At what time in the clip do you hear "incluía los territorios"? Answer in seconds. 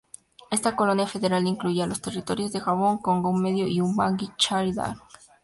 1.45-2.51